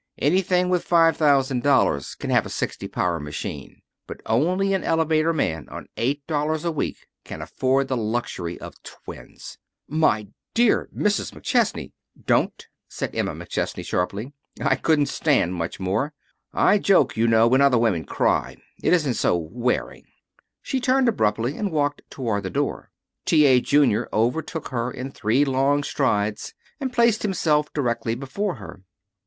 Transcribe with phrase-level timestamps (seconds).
[0.17, 5.31] Anything with five thousand dollars can have a sixty power machine, but only an elevator
[5.31, 11.33] man on eight dollars a week can afford the luxury of twins." "My dear Mrs.
[11.33, 11.91] McChesney"
[12.25, 14.33] "Don't," said Emma McChesney sharply.
[14.59, 16.15] "I couldn't stand much more.
[16.51, 18.57] I joke, you know, when other women cry.
[18.81, 20.05] It isn't so wearing."
[20.63, 22.89] She turned abruptly and walked toward the door.
[23.23, 23.45] T.
[23.45, 23.61] A.
[23.61, 28.81] Junior overtook her in three long strides, and placed himself directly before her.